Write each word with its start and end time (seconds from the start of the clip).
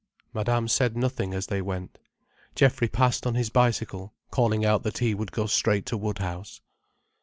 Madame 0.33 0.67
said 0.67 0.97
nothing 0.97 1.31
as 1.31 1.45
they 1.45 1.61
went. 1.61 1.99
Geoffrey 2.55 2.87
passed 2.87 3.27
on 3.27 3.35
his 3.35 3.51
bicycle, 3.51 4.15
calling 4.31 4.65
out 4.65 4.81
that 4.81 4.97
he 4.97 5.13
would 5.13 5.31
go 5.31 5.45
straight 5.45 5.85
to 5.85 5.95
Woodhouse. 5.95 6.59